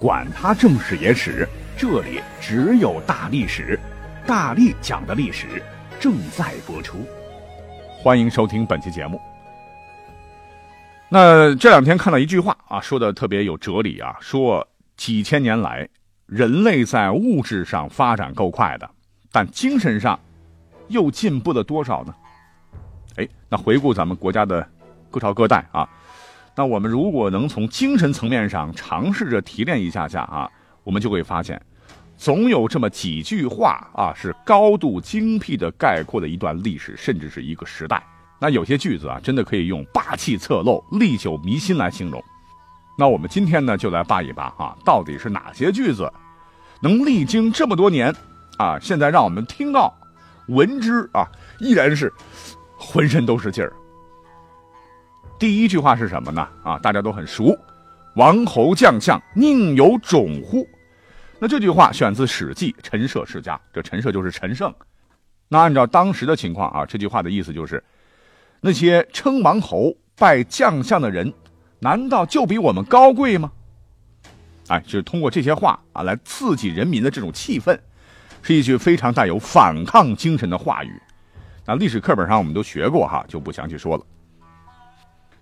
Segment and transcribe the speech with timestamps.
[0.00, 1.46] 管他正史野史。
[1.76, 3.78] 这里只有大历史，
[4.26, 5.62] 大力讲的历史
[6.00, 7.06] 正在播出，
[8.02, 9.20] 欢迎收听本期节目。
[11.10, 15.86] 那这两天看到一句话啊，说的特别有哲理啊，说几千年来，
[16.26, 18.88] 人类在物质上发展够快的，
[19.30, 20.18] 但精神上
[20.88, 22.14] 又进步了多少呢？
[23.16, 24.66] 哎，那回顾咱们国家的
[25.10, 25.88] 各朝各代啊，
[26.60, 30.46] 那我们如果能从精神层面上尝试着提炼一下下啊，
[30.84, 31.58] 我们就会发现。
[32.18, 38.06] 总有这么几句话啊，是高度精辟的概括的一段历史，甚至是一个时代。
[38.38, 42.22] 那有些句子啊，真的可以用霸气侧漏、历久弥新来形容。
[42.98, 46.12] 那我们今天呢，就来扒一扒啊，到底是哪些句子
[46.82, 48.14] 能历经这么多年
[48.58, 49.90] 啊，现在让我们听到、
[50.48, 51.24] 闻之啊，
[51.58, 52.12] 依然是
[52.76, 53.72] 浑身都是劲儿。
[55.40, 56.46] 第一句话是什么呢？
[56.62, 57.58] 啊，大家都很熟
[58.14, 60.68] ，“王侯将相宁有种乎？”
[61.40, 64.70] 那这句话选自《史记·陈涉世家》，这陈涉就是陈胜。
[65.48, 67.82] 那按照当时的情况啊，这句话的意思就是：
[68.60, 71.32] 那些称王侯、拜将相的人，
[71.78, 73.50] 难道就比我们高贵吗？
[74.68, 77.78] 哎，就是通过这些话啊，来刺激人民的这种气氛，
[78.42, 81.00] 是一句非常带有反抗精神的话语。
[81.64, 84.04] 那历史课本上我们都学过哈，就不详细说了。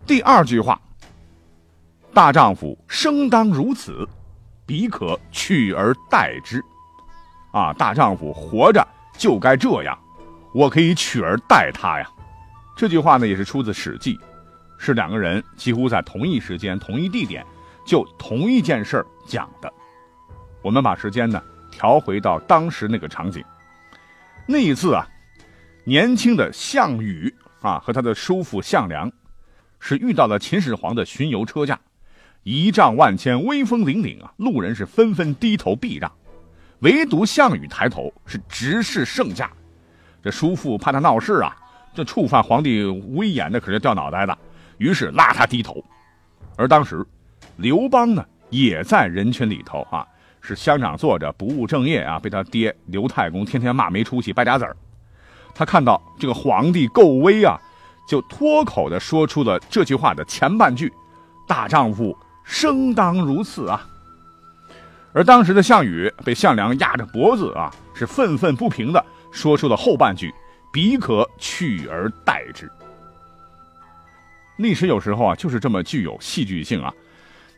[0.06, 0.80] 第二句话：
[2.14, 4.08] 大丈夫生当如此。
[4.66, 6.62] 彼可取而代之，
[7.52, 9.98] 啊，大丈夫活着就该这样，
[10.52, 12.06] 我可以取而代他呀。
[12.77, 14.14] 这句话呢，也是出自《史记》，
[14.77, 17.42] 是两个人几乎在同一时间、同一地点，
[17.86, 19.73] 就同一件事儿讲的。
[20.61, 23.42] 我们把时间呢调回到当时那个场景，
[24.44, 25.08] 那一次啊，
[25.84, 29.11] 年轻的项羽啊和他的叔父项梁，
[29.80, 31.78] 是遇到了秦始皇的巡游车驾。
[32.44, 34.33] 仪仗万千，威风凛凛啊！
[34.39, 36.11] 路人是纷纷低头避让，
[36.78, 39.50] 唯独项羽抬头是直视圣驾。
[40.22, 41.55] 这叔父怕他闹事啊，
[41.92, 42.84] 这触犯皇帝
[43.14, 44.38] 威严的可是掉脑袋的，
[44.78, 45.84] 于是拉他低头。
[46.56, 47.05] 而当时，
[47.56, 50.06] 刘邦呢也在人群里头啊，
[50.40, 54.74] 是乡长坐着不务正业啊，被他爹刘太公天天骂没出息、败家子儿。
[55.55, 57.61] 他看到这个皇帝够威啊，
[58.08, 60.92] 就脱口的说出了这句话的前半句
[61.46, 62.17] ：“大丈夫。”
[62.51, 63.86] 生当如此啊！
[65.13, 70.33] 而当时的项羽被项梁压着脖子啊，是愤愤不平的说出了后半句
[70.73, 72.67] ：“彼可取而代之。”
[74.57, 76.91] 历史有时候啊，就是这么具有戏剧性啊。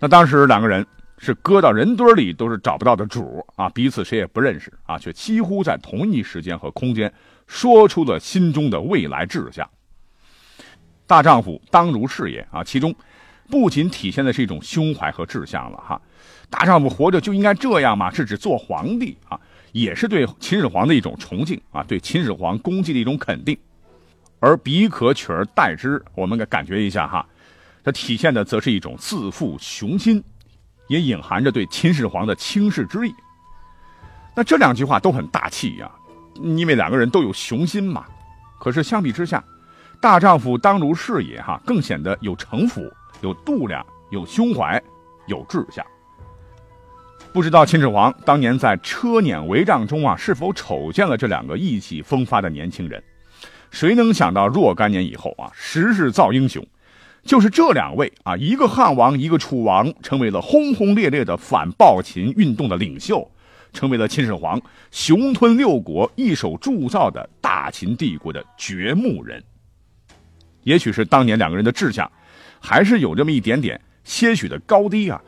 [0.00, 0.84] 那当时两个人
[1.18, 7.12] 是搁到人堆里都是找不到的主啊，彼此谁也不认识啊，却几乎在同一时间和空间
[7.46, 9.70] 说出了心中的未来志向。
[11.10, 12.94] 大丈夫当如是也啊，其中。
[13.48, 16.00] 不仅体现的是一种胸怀和志向了哈，
[16.48, 19.36] 大丈夫活着就应该这样嘛，是指做皇帝啊，
[19.72, 23.58] 也是对秦始皇的一种崇敬啊，对秦始皇功绩的一种肯定。
[24.38, 27.26] 而彼可取而代之，我们感觉一下哈，
[27.82, 30.22] 它体现的则是一种自负雄心，
[30.86, 33.12] 也隐含着对秦始皇的轻视之意。
[34.36, 35.90] 那这两句话都很大气呀，
[36.36, 38.04] 因为两个人都有雄心嘛。
[38.60, 39.42] 可是相比之下，
[40.00, 42.82] 大丈夫当如是也哈，更显得有城府。
[43.20, 44.82] 有度量，有胸怀，
[45.26, 45.84] 有志向。
[47.34, 53.02] 不知道秦始皇当年在车辇帷帐中啊，是否瞅见了这两个意气风发的年轻人？
[53.70, 56.66] 谁能想到若干年以后啊，时势造英雄，
[57.22, 63.30] 就是这两位啊，一个汉王，一个楚王，成为了轰轰烈烈的反暴秦运动的领袖，
[63.74, 64.58] 成为了秦始皇
[64.90, 69.44] 雄吞六国、一手铸造的大秦帝国的掘墓人。
[70.62, 72.10] 也许是当年两个人的志向。
[72.62, 75.18] 还是有这么一点点些许的高低啊！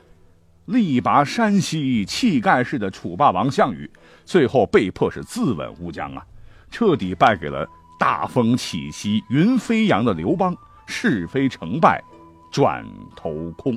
[0.67, 3.91] 力拔山兮气盖世的楚霸王项羽，
[4.25, 6.23] 最后被迫是自刎乌江啊，
[6.71, 7.67] 彻底败给了
[7.99, 10.55] 大风起兮云飞扬的刘邦，
[10.87, 12.05] 是非成败
[12.53, 12.85] 转
[13.17, 13.77] 头空。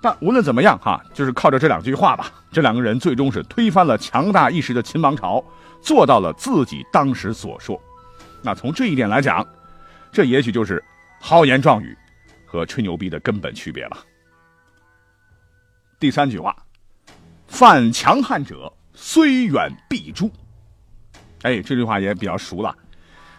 [0.00, 5.42] 但无论怎么样哈，就是靠着这两句话吧，这两个人最终是推翻了强大一时的秦王朝，
[5.80, 7.80] 做到了自己当时所说。
[8.42, 9.44] 那从这一点来讲，
[10.12, 10.82] 这也许就是
[11.20, 11.96] 豪言壮语。
[12.50, 13.98] 和吹牛逼的根本区别了。
[16.00, 16.56] 第三句话，
[17.46, 20.32] 犯强汉者，虽远必诛。
[21.42, 22.74] 哎，这句话也比较熟了。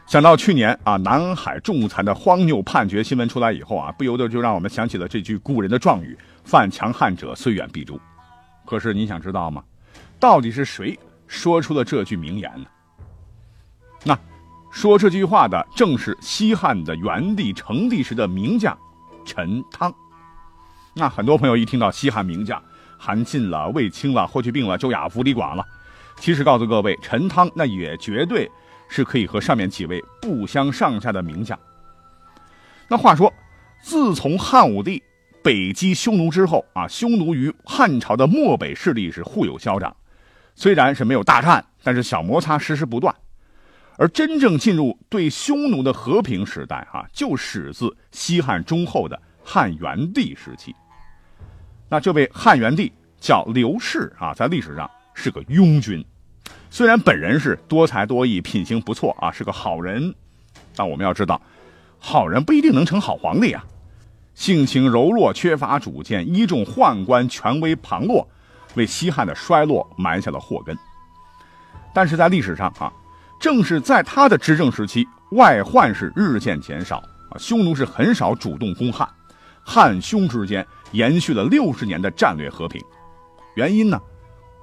[0.06, 6.16] 想到去年啊，南海仲裁的荒谬判决新闻出来以后啊，不由得就让我们想起了这句古人的状语
[6.46, 8.00] ：“犯强悍者，虽远必诛。”
[8.64, 9.64] 可是你想知道吗？
[10.20, 10.96] 到底是谁
[11.26, 12.68] 说出了这句名言呢？
[14.04, 14.20] 那
[14.72, 18.78] 说这句话的正是西汉的元帝成帝时的名将
[19.26, 19.94] 陈汤。
[20.94, 22.62] 那很多朋友一听到西汉名将
[22.98, 25.66] 韩信了、卫青了、霍去病了、周亚夫、李广了，
[26.18, 28.50] 其实告诉各位，陈汤那也绝对
[28.88, 31.58] 是可以和上面几位不相上下的名将。
[32.88, 33.34] 那话说，
[33.82, 35.02] 自从汉武帝
[35.44, 39.96] 北击匈奴之后啊，匈奴与汉朝的漠北势力是互有消长，
[40.56, 43.16] 虽然是没有大战，但是小摩擦时时不断。
[44.00, 50.74] 而真正进入对匈奴的和平时代啊，就始自西汉中后的汉元帝时期。
[51.90, 56.04] 那这位汉元帝叫刘氏啊，在历史上是个庸君。
[56.70, 60.16] 虽然本人是多才多艺、品行不错啊，是个好人，
[60.78, 61.42] 但我们要知道，
[62.00, 63.66] 好人不一定能成好皇帝啊。
[64.34, 68.26] 性情柔弱、缺乏主见、依重宦官、权威旁落，
[68.76, 70.78] 为西汉的衰落埋下了祸根。
[71.94, 72.94] 但是在历史上啊，
[73.40, 76.98] 正是在他的执政时期，外患是日渐减少
[77.30, 79.08] 啊，匈奴是很少主动攻汉，
[79.64, 80.66] 汉匈之间。
[80.92, 82.82] 延续了六十年的战略和平，
[83.54, 84.02] 原因呢，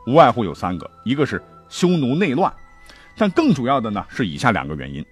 [0.09, 2.53] 无外乎有三个，一个是匈奴内乱，
[3.17, 5.07] 但更主要的呢是以下两个原因，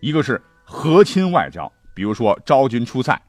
[0.00, 3.20] 一个是和亲外交，比如说昭君出塞，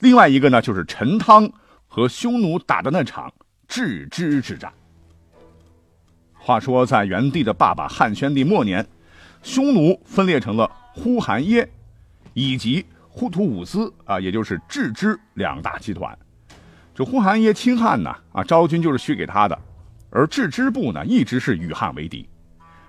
[0.00, 1.50] 另外一个呢就是陈汤
[1.88, 3.32] 和匈奴打的那场
[3.66, 4.70] 郅支之战。
[6.46, 8.86] 话说在元帝的爸爸汉宣帝末年，
[9.42, 11.68] 匈奴分裂成了呼韩耶
[12.34, 16.16] 以及呼图武斯啊，也就是郅支两大集团。
[16.94, 19.58] 这呼韩耶亲汉呢，啊，昭君就是许给他的，
[20.08, 22.28] 而郅支部呢，一直是与汉为敌。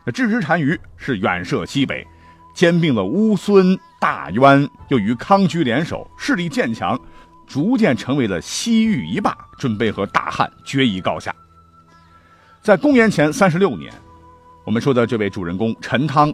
[0.06, 2.06] 那郅支单于是远涉西北，
[2.54, 6.96] 兼并了乌孙、大渊，又与康居联手，势力渐强，
[7.48, 11.36] 逐渐成为了西域一霸，准备和大汉决一高下。
[12.68, 13.90] 在公元前三十六年，
[14.66, 16.34] 我们说的这位主人公陈汤，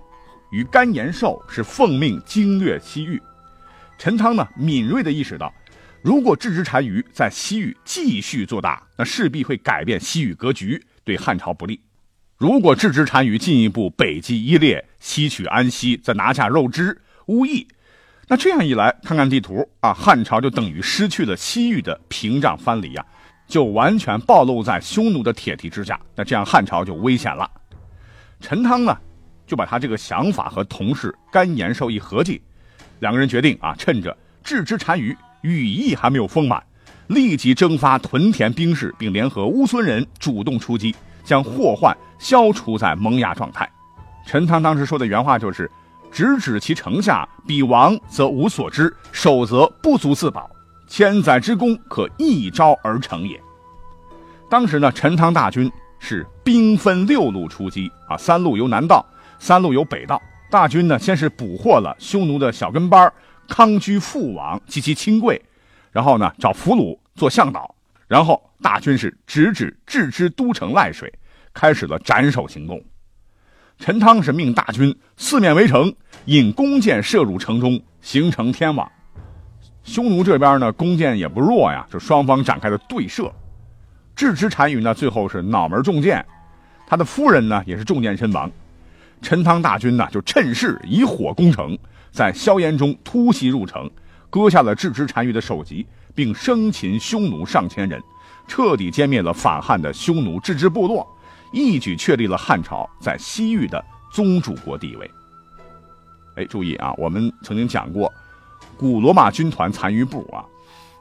[0.49, 3.21] 与甘延寿是奉命经略西域。
[3.99, 5.53] 陈汤呢，敏锐地意识到。
[6.01, 11.79] 如果郅支单于在西域继续做大，那势必会改变西域格局，对汉朝不利。
[12.39, 17.67] 如果郅支单于进一步北击伊列，西取安西，再拿下肉支、乌邑，
[18.27, 23.05] 那这样一来，看看地图啊，汉朝就等于失去了西域的屏障藩篱呀，
[23.53, 25.99] 就完全暴露在匈奴的铁蹄之下。
[26.15, 27.47] 那这样汉朝就危险了。
[28.39, 28.97] 陈汤呢，
[29.45, 32.41] 就把他这个想法和同事甘延寿一合计，
[32.97, 35.15] 两个人决定啊，趁着郅支单于。
[35.43, 36.63] 羽翼还没有丰满，
[37.05, 43.69] 立即征发屯田兵士，并联合乌孙人主动出击，将祸患消除在萌芽状态。
[44.25, 45.69] 陈汤当时说的原话就是
[46.11, 50.49] ：“直指其城下，彼亡则无所知，守则不足自保，
[50.95, 53.41] 千载之功可一朝而成也。”
[54.47, 59.03] 当时呢，陈汤大军是兵分六路出击啊，三路由南道，
[59.39, 60.21] 三路由北道。
[60.51, 63.11] 大军呢，先是捕获了匈奴的小跟班
[63.47, 65.41] 康居父王及其亲贵，
[65.91, 67.73] 然后呢找俘虏做向导，
[68.07, 71.11] 然后大军是直指郅支都城赖水，
[71.55, 72.79] 开始了斩首行动。
[73.79, 78.87] 陈汤是命大军四面围城，引弓箭射入城中，形成天网。
[79.83, 83.31] 匈奴这边呢弓箭也不弱呀，就双方展开了对射。
[84.15, 86.25] 郅支单于呢最后是脑门中箭，
[86.87, 88.49] 他的夫人呢也是中箭身亡。
[89.21, 91.77] 陈汤大军呢就趁势以火攻城。
[92.11, 93.89] 在硝烟中突袭入城，
[94.29, 97.99] 割下了郅支单于的首级，并生擒匈奴上千人，
[98.47, 101.07] 彻底歼灭了反汉的匈奴郅支部落，
[101.51, 105.09] 一举确立了汉朝在西域的宗主国地位。
[106.35, 108.13] 哎，注意啊，我们曾经讲过，
[108.77, 110.43] 古罗马军团残余部啊，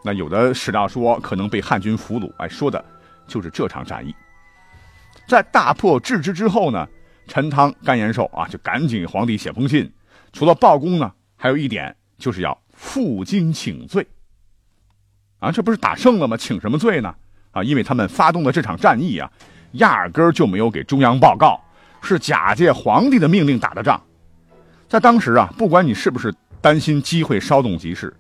[0.05, 2.85] 那有的史料说可能被汉军俘虏，哎，说的
[3.27, 4.15] 就是这场战役。
[5.27, 6.87] 在大破郅支之后呢，
[7.27, 9.91] 陈汤、甘延寿啊，就赶紧给皇帝写封信。
[10.33, 14.07] 除了报功呢，还有一点就是要负荆请罪。
[15.39, 16.37] 啊，这不是打胜了吗？
[16.37, 17.15] 请什么罪呢？
[17.53, 19.31] 啊，因为他们发动的这场战役啊，
[19.73, 21.61] 压根儿就没有给中央报告，
[22.01, 24.01] 是假借皇帝的命令打的仗。
[24.89, 28.15] 在当时啊，不管你是不是担心机会稍纵即逝，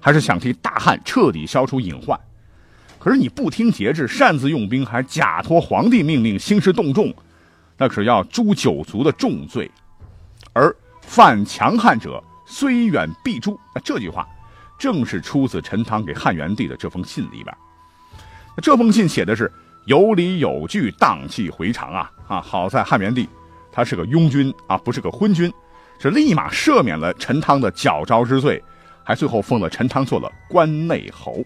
[0.00, 2.18] 还是想替大汉彻底消除隐患，
[2.98, 7.14] 可是你不听节制，擅自用兵，还假托皇帝命令兴师动众，
[7.76, 9.70] 那可是要诛九族的重罪。
[10.54, 13.58] 而犯强悍者，虽远必诛。
[13.74, 14.26] 那这句话，
[14.78, 17.56] 正是出自陈汤给汉元帝的这封信里边。
[18.56, 19.50] 那这封信写的是
[19.86, 22.40] 有理有据，荡气回肠啊啊！
[22.40, 23.28] 好在汉元帝
[23.70, 25.52] 他是个庸君啊，不是个昏君，
[26.02, 28.60] 是立马赦免了陈汤的矫诏之罪，
[29.04, 31.44] 还最后封了陈汤做了关内侯。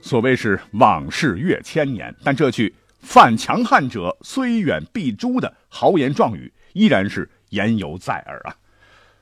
[0.00, 8.56] 所谓是往事越千年，但这句“犯强汉者，虽远必诛”的豪言壮语依然是言犹在耳啊。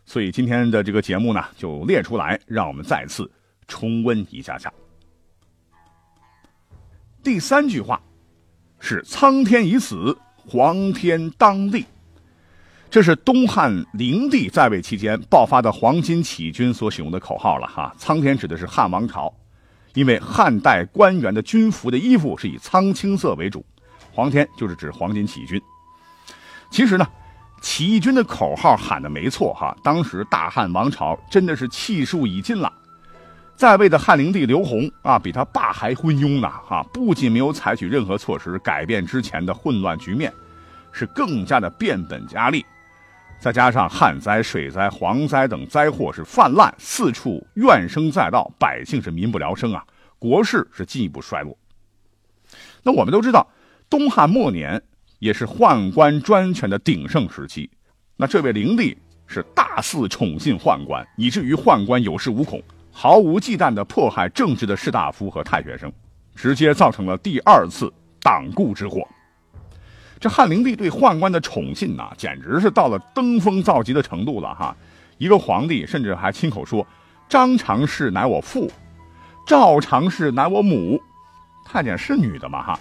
[0.06, 3.30] 所以今天的这个节目呢，就列出来，让我们再次
[3.68, 4.72] 重温一下下。
[7.22, 8.00] 第三句话
[8.80, 11.84] 是“苍天已死，黄天当立”，
[12.92, 17.90] 这是东汉灵帝在位期间爆发的黄巾起义军所使用的口号了哈。
[17.96, 19.32] 苍天指的是汉王朝，
[19.94, 23.64] 因为汉代官员的军服的衣服是以苍青色为主，
[24.12, 25.58] 黄天就是指黄巾起义军。
[26.70, 27.06] 其实呢，
[27.62, 32.70] 起义军的口号喊的没错哈，当时大汉王朝真的是气数已尽了。
[33.56, 36.50] 在位的汉灵帝刘宏啊，比他爸还昏庸呢！
[36.68, 40.30] 哈，不仅没有采取任何措施改变之前的混乱局面，
[40.92, 42.62] 是更加的变本加厉。
[43.42, 49.84] 再加上旱灾、水灾、蝗灾等灾祸是泛滥，四处怨声载道，百姓是民不聊生啊！
[50.16, 51.58] 国势是进一步衰落。
[52.84, 53.44] 那我们都知道，
[53.90, 54.80] 东汉末年
[55.18, 57.68] 也是宦官专权的鼎盛时期。
[58.16, 58.96] 那这位灵帝
[59.26, 62.62] 是大肆宠信宦官，以至于宦官有恃无恐。
[62.92, 65.92] 毫无忌惮地迫害正直的士大夫和太学生，
[66.36, 69.04] 直接造成了第二次党锢之祸。
[70.22, 74.72] 这汉灵帝对宦官的宠信呐，简直是到了登峰造极的程度了哈！
[75.18, 76.86] 一个皇帝甚至还亲口说
[77.28, 78.70] ：“张常侍乃我父，
[79.44, 81.02] 赵常侍乃我母。”
[81.66, 82.78] 太监是女的嘛哈？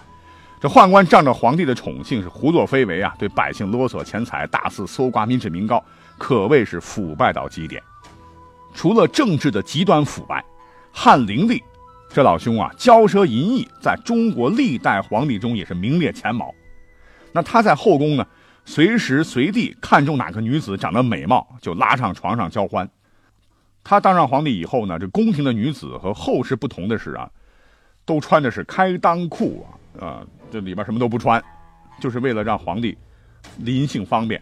[0.59, 5.83] 这宦官仗着皇帝的宠幸是胡作非为啊，对百姓勒索钱财，大肆搜刮民脂民膏，
[6.19, 7.81] 可谓是腐败到极点。
[8.71, 10.45] 除了政治的极端腐败，
[10.91, 11.63] 汉灵帝
[12.07, 16.53] 这老兄啊，骄奢淫逸，在中国历代皇帝中也是名列前茅。
[17.31, 18.25] 那他在后宫呢，
[18.65, 22.89] 随时随地看中哪个女子长得美貌，就拉上床上交欢。
[23.83, 27.29] 他当上皇帝以后呢，这宫廷的女子和后世不同的是啊，
[28.05, 29.65] 都穿的是开裆裤
[29.97, 31.43] 啊，啊，这里边什么都不穿，
[31.99, 32.97] 就是为了让皇帝
[33.57, 34.41] 临幸方便。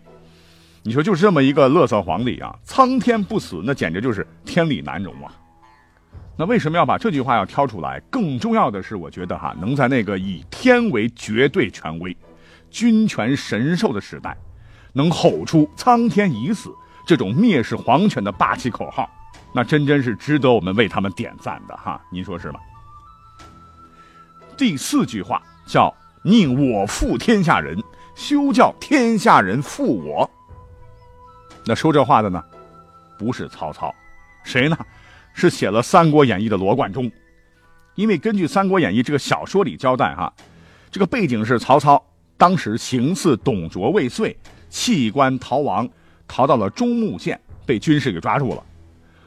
[0.81, 5.31] 你说就是这么一个乐色皇帝啊，苍天不死，那简直就是天理难容啊！
[6.37, 7.99] 那为什么要把这句话要挑出来？
[8.09, 12.15] 更重要的是，我觉得哈，能在那个以天为绝对权威、
[12.69, 14.37] 君权神授的时代，
[14.93, 16.69] 能吼出“苍天已死”
[17.05, 19.09] 这种蔑视皇权的霸气口号，
[19.53, 22.01] 那真真是值得我们为他们点赞的哈！
[22.11, 22.59] 您说是吗？
[24.57, 27.81] 第四句话叫“宁我负天下人，
[28.15, 30.29] 休叫天下人负我”。
[31.65, 32.43] 那说这话的呢，
[33.17, 33.93] 不是曹操，
[34.43, 34.77] 谁呢？
[35.33, 37.09] 是写了《三国演义》的罗贯中。
[37.95, 40.33] 因为根据《三国演义》这个小说里交代，哈，
[40.91, 42.03] 这个背景是曹操
[42.39, 44.33] 当时行刺董卓未遂，
[44.69, 45.85] 弃官逃亡，
[46.25, 48.63] 逃到了中牟县，被军士给抓住了。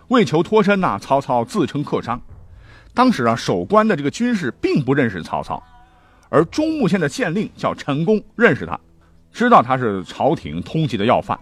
[0.09, 2.19] 为求脱身呢，曹操自称客商。
[2.95, 5.63] 当时啊，守关的这个军士并不认识曹操，
[6.31, 8.81] 而中牟县的县令叫陈宫，认识他，
[9.31, 11.39] 知道他是朝廷通缉的要犯。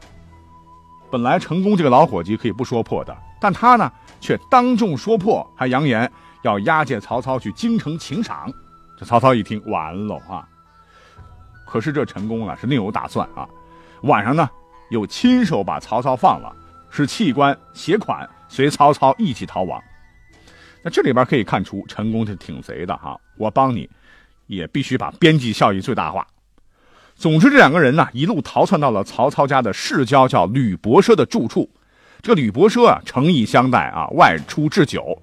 [1.08, 3.88] 本来陈宫这个老伙计可以不说破的，但他呢
[4.20, 6.10] 却当众说破，还扬言
[6.42, 8.52] 要押解曹操去京城请赏。
[8.98, 10.48] 这曹操一听，完了啊！
[11.70, 13.48] 可是这陈宫啊是另有打算啊，
[14.02, 14.50] 晚上呢
[14.90, 16.52] 又亲手把曹操放了，
[16.90, 19.80] 是弃官携款随曹操一起逃亡。
[20.82, 23.88] 那这里边可以看出陈宫是挺贼的哈，我帮你，
[24.48, 26.26] 也必须把边际效益最大化。
[27.14, 31.70] 总之，这两个人呢，一路逃窜到了曹操家的世交，叫吕伯奢的住处。
[32.22, 35.16] 这个吕伯奢啊，诚意相待啊，外出置酒，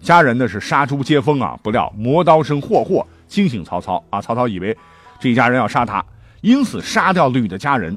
[0.00, 1.58] 家人呢是杀猪接风啊。
[1.62, 4.20] 不料磨刀声霍霍，惊醒曹操啊。
[4.20, 4.76] 曹操以为
[5.20, 6.04] 这一家人要杀他，
[6.40, 7.96] 因此杀掉吕的家人。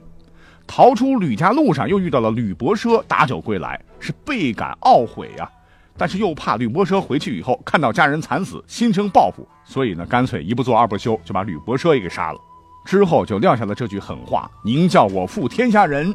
[0.67, 5.49] 逃出吕家路上，又遇到了吕伯奢打酒归来，是倍感懊悔呀。
[5.95, 12.39] 但是又怕吕伯奢回去以后看到家人惨死，心生报复，所以呢，干脆一不做二不休，就把吕伯奢也给杀了。
[12.85, 16.13] 之后就撂下了这句狠话：“宁叫我负天下人，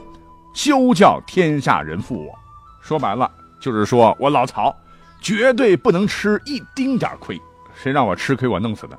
[0.53, 2.39] 休叫天下人负我。”
[2.83, 4.75] 说白了就是说我老曹
[5.21, 7.41] 绝对不能吃一丁点亏，
[7.75, 8.99] 谁让我吃亏我弄死他。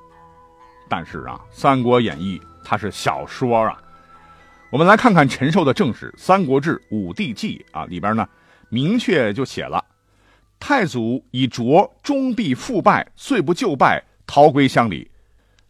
[0.89, 3.77] 但是啊，《三国演义》它是小说啊，
[4.71, 8.27] 我们来看看陈寿的正史《三国志·武帝纪》啊，里边呢
[8.69, 9.83] 明确就写了
[10.59, 15.09] ：“太祖以卓终必复败，遂不就败，逃归乡里。”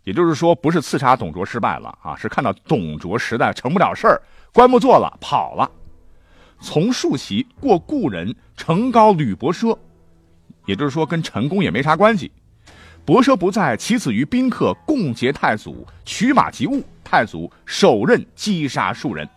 [0.05, 4.19] 也就是说，不是刺杀董卓失败了啊，是看到董卓实在成不了事儿，
[4.51, 5.69] 官不做了，跑了。
[6.61, 9.77] 从树席过故人，城高吕伯奢，
[10.65, 12.31] 也就是说跟陈宫也没啥关系。
[13.09, 19.27] 伯奢不在，其子于宾客共劫太祖，取马及物，太祖手刃击杀数人，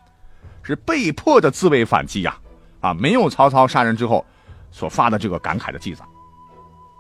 [0.62, 2.36] 是被迫的自卫反击呀！
[2.82, 4.26] 啊，没有曹操杀人之后
[4.70, 6.04] 所发的这个感慨的记载。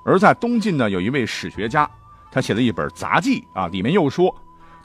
[0.06, 1.86] 而在东晋呢，有一位史学家，
[2.30, 4.34] 他写了一本杂记啊，里面又说，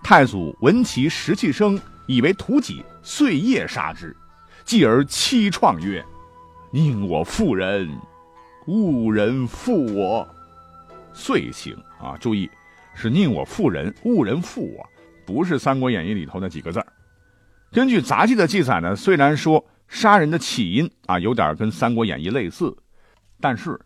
[0.03, 4.13] 太祖闻其食气声，以为屠己，遂夜杀之，
[4.65, 6.05] 继而凄怆曰
[6.69, 7.89] ：“宁我负人，
[8.65, 10.27] 勿人负我。”
[11.17, 12.49] 遂行啊，注意，
[12.93, 14.87] 是宁我负人，勿人负我，
[15.25, 16.81] 不是《三国演义》里头那几个字
[17.71, 22.77] 根据杂记的记载呢，虽然说杀人的起因啊有点跟《三国演义》类似，
[23.41, 23.77] 但是。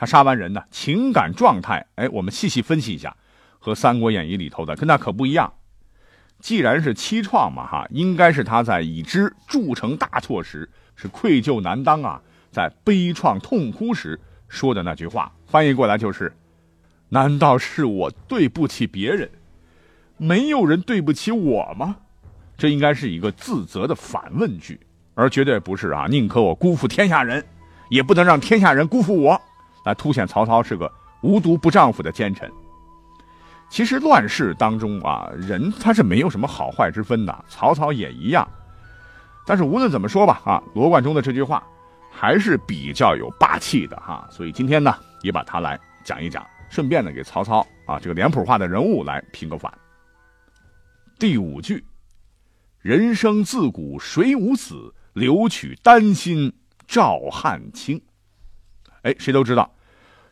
[0.00, 3.16] 他杀完人呢，情感状态，哎，我们细细分析一下，
[3.58, 5.52] 和《三国演义》里头的跟那可不一样。
[6.38, 15.32] 既然是凄怆嘛，哈，应该是他在已知铸成大错时，是愧疚难当啊，在悲怆痛哭时说的那句话。
[15.48, 16.32] 翻译过来就是：
[17.08, 19.30] 难道是我对不起别人？
[20.16, 21.96] 没有人对不起我吗？
[22.56, 24.80] 这应该是一个自责的反问句，
[25.14, 27.44] 而绝对不是啊，宁可我辜负天下人，
[27.88, 29.40] 也不能让天下人辜负我。
[29.84, 30.90] 来凸显曹操是个
[31.22, 32.50] 无毒不丈夫的奸臣。
[33.70, 38.46] 其实乱世当中啊，人他是没有什么好坏之分的，曹操也一样。
[39.46, 41.62] 但是无论怎么说吧，啊，罗贯中的这句话
[42.10, 44.26] 还是比较有霸气的哈。
[44.30, 49.72] 所以今天呢，也把它来讲一讲，顺便呢给曹操啊这个脸谱化的人物来评个反。
[51.18, 51.84] 第五句：
[52.80, 56.52] 人生自古谁无死，留取丹心
[56.86, 58.00] 照汗青。
[59.02, 59.70] 哎，谁都知道，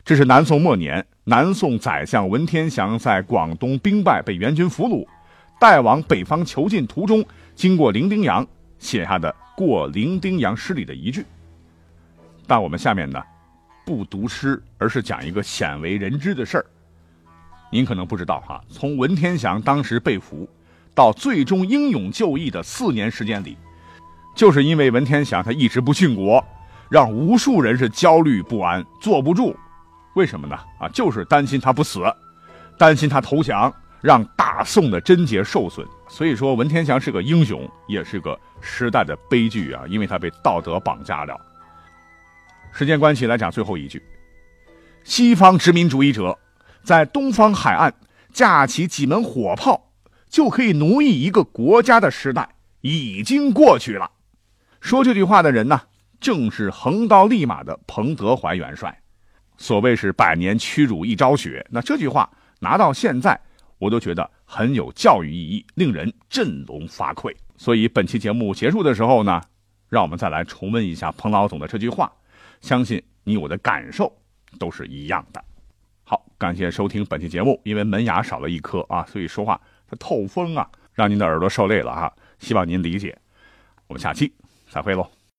[0.04, 5.06] 这是南宋末年南宋宰相文天祥在广东兵败被元军俘虏，
[5.58, 7.24] 带往北方囚禁途中，
[7.54, 8.46] 经过伶仃洋
[8.78, 11.24] 写下的《过伶仃洋》诗里的一句。
[12.46, 13.20] 但我们下面呢，
[13.86, 16.66] 不读诗，而是讲一个鲜为人知的事儿。
[17.70, 20.48] 您可能不知道哈，从文天祥当时被俘，
[20.92, 23.56] 到最终英勇就义的四年时间里，
[24.34, 26.44] 就是因为文天祥他一直不殉国。
[26.88, 29.56] 让无数人是焦虑不安，坐不住，
[30.14, 30.56] 为什么呢？
[30.78, 32.00] 啊，就是担心他不死，
[32.78, 35.84] 担心他投降，让大宋的贞洁受损。
[36.08, 41.36] 所以说，文天祥是个英雄，也是个时代的悲剧啊，因为他被道德绑架了。
[42.78, 44.02] 时间关系，来讲最后一句：
[45.02, 46.38] 西方殖民主义者
[46.82, 47.94] 在东方海岸
[48.34, 49.92] 架起几门火炮，
[50.28, 52.46] 就可以奴役一个国家的时代
[52.82, 54.10] 已经过去了。
[54.82, 55.80] 说这句话的人呢？
[56.20, 59.00] 正是横刀立马的彭德怀元帅，
[59.56, 61.66] 所谓是百年屈辱一朝雪。
[61.70, 63.40] 那这句话拿到现在，
[63.78, 67.34] 我都觉得很有教育意义，令人振聋发聩。
[67.56, 69.40] 所以本期节目结束的时候呢，
[69.88, 72.12] 让我们再来重温一下彭老总的这句话，
[72.60, 74.12] 相信你我的感受
[74.58, 75.44] 都是一样的。
[76.04, 77.60] 好，感谢收听本期节目。
[77.64, 83.16] 因为门牙少了一颗啊，所以说话它透风啊，让您的耳朵受累了啊，希望您理解。
[83.86, 84.32] 我们下期
[84.70, 85.15] 再会喽。